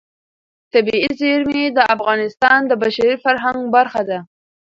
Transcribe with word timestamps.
طبیعي 0.73 1.09
زیرمې 1.19 1.65
د 1.77 1.79
افغانستان 1.95 2.59
د 2.67 2.71
بشري 2.83 3.15
فرهنګ 3.23 3.59
برخه 3.75 4.01
ده. 4.09 4.19